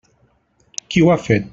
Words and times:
Qui 0.95 1.05
ho 1.05 1.13
ha 1.17 1.21
fet? 1.29 1.49